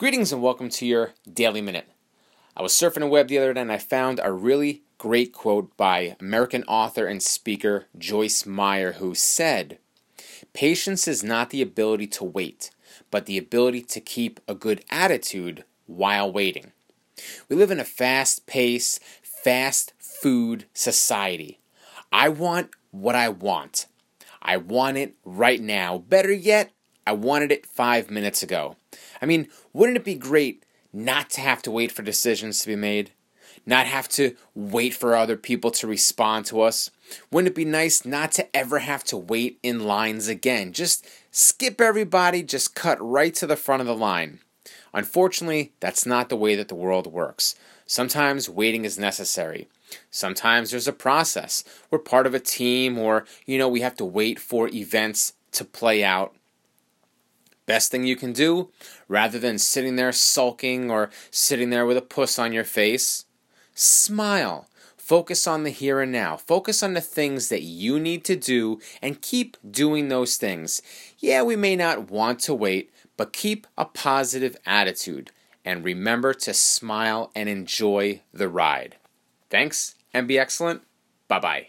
Greetings 0.00 0.32
and 0.32 0.40
welcome 0.40 0.70
to 0.70 0.86
your 0.86 1.12
Daily 1.30 1.60
Minute. 1.60 1.86
I 2.56 2.62
was 2.62 2.72
surfing 2.72 3.00
the 3.00 3.06
web 3.06 3.28
the 3.28 3.36
other 3.36 3.52
day 3.52 3.60
and 3.60 3.70
I 3.70 3.76
found 3.76 4.18
a 4.18 4.32
really 4.32 4.80
great 4.96 5.34
quote 5.34 5.76
by 5.76 6.16
American 6.18 6.64
author 6.64 7.06
and 7.06 7.22
speaker 7.22 7.84
Joyce 7.98 8.46
Meyer, 8.46 8.92
who 8.92 9.14
said, 9.14 9.76
Patience 10.54 11.06
is 11.06 11.22
not 11.22 11.50
the 11.50 11.60
ability 11.60 12.06
to 12.06 12.24
wait, 12.24 12.70
but 13.10 13.26
the 13.26 13.36
ability 13.36 13.82
to 13.82 14.00
keep 14.00 14.40
a 14.48 14.54
good 14.54 14.82
attitude 14.88 15.64
while 15.86 16.32
waiting. 16.32 16.72
We 17.50 17.56
live 17.56 17.70
in 17.70 17.78
a 17.78 17.84
fast 17.84 18.46
paced, 18.46 19.04
fast 19.22 19.92
food 19.98 20.64
society. 20.72 21.60
I 22.10 22.30
want 22.30 22.70
what 22.90 23.16
I 23.16 23.28
want. 23.28 23.84
I 24.40 24.56
want 24.56 24.96
it 24.96 25.16
right 25.26 25.60
now. 25.60 25.98
Better 25.98 26.32
yet, 26.32 26.72
I 27.10 27.12
wanted 27.12 27.50
it 27.50 27.66
five 27.66 28.08
minutes 28.08 28.40
ago. 28.40 28.76
I 29.20 29.26
mean, 29.26 29.48
wouldn't 29.72 29.96
it 29.96 30.04
be 30.04 30.14
great 30.14 30.64
not 30.92 31.28
to 31.30 31.40
have 31.40 31.60
to 31.62 31.70
wait 31.72 31.90
for 31.90 32.02
decisions 32.02 32.60
to 32.60 32.68
be 32.68 32.76
made? 32.76 33.10
Not 33.66 33.86
have 33.86 34.08
to 34.10 34.36
wait 34.54 34.94
for 34.94 35.16
other 35.16 35.36
people 35.36 35.72
to 35.72 35.88
respond 35.88 36.46
to 36.46 36.60
us? 36.60 36.88
Wouldn't 37.32 37.50
it 37.50 37.56
be 37.56 37.64
nice 37.64 38.04
not 38.04 38.30
to 38.32 38.56
ever 38.56 38.78
have 38.78 39.02
to 39.06 39.16
wait 39.16 39.58
in 39.60 39.88
lines 39.88 40.28
again? 40.28 40.72
Just 40.72 41.04
skip 41.32 41.80
everybody, 41.80 42.44
just 42.44 42.76
cut 42.76 42.98
right 43.00 43.34
to 43.34 43.46
the 43.48 43.56
front 43.56 43.80
of 43.80 43.88
the 43.88 43.96
line. 43.96 44.38
Unfortunately, 44.94 45.72
that's 45.80 46.06
not 46.06 46.28
the 46.28 46.36
way 46.36 46.54
that 46.54 46.68
the 46.68 46.76
world 46.76 47.08
works. 47.08 47.56
Sometimes 47.86 48.48
waiting 48.48 48.84
is 48.84 49.00
necessary. 49.00 49.66
Sometimes 50.12 50.70
there's 50.70 50.86
a 50.86 50.92
process. 50.92 51.64
We're 51.90 51.98
part 51.98 52.28
of 52.28 52.34
a 52.34 52.38
team, 52.38 52.98
or, 52.98 53.26
you 53.46 53.58
know, 53.58 53.68
we 53.68 53.80
have 53.80 53.96
to 53.96 54.04
wait 54.04 54.38
for 54.38 54.68
events 54.68 55.32
to 55.50 55.64
play 55.64 56.04
out. 56.04 56.36
Best 57.70 57.92
thing 57.92 58.04
you 58.04 58.16
can 58.16 58.32
do, 58.32 58.70
rather 59.06 59.38
than 59.38 59.56
sitting 59.56 59.94
there 59.94 60.10
sulking 60.10 60.90
or 60.90 61.08
sitting 61.30 61.70
there 61.70 61.86
with 61.86 61.96
a 61.96 62.02
puss 62.02 62.36
on 62.36 62.52
your 62.52 62.64
face, 62.64 63.26
smile. 63.76 64.66
Focus 64.96 65.46
on 65.46 65.62
the 65.62 65.70
here 65.70 66.00
and 66.00 66.10
now. 66.10 66.36
Focus 66.36 66.82
on 66.82 66.94
the 66.94 67.00
things 67.00 67.48
that 67.48 67.62
you 67.62 68.00
need 68.00 68.24
to 68.24 68.34
do 68.34 68.80
and 69.00 69.22
keep 69.22 69.56
doing 69.70 70.08
those 70.08 70.36
things. 70.36 70.82
Yeah, 71.20 71.44
we 71.44 71.54
may 71.54 71.76
not 71.76 72.10
want 72.10 72.40
to 72.40 72.54
wait, 72.54 72.90
but 73.16 73.32
keep 73.32 73.68
a 73.78 73.84
positive 73.84 74.56
attitude 74.66 75.30
and 75.64 75.84
remember 75.84 76.34
to 76.34 76.52
smile 76.52 77.30
and 77.36 77.48
enjoy 77.48 78.20
the 78.34 78.48
ride. 78.48 78.96
Thanks 79.48 79.94
and 80.12 80.26
be 80.26 80.40
excellent. 80.40 80.82
Bye 81.28 81.38
bye. 81.38 81.66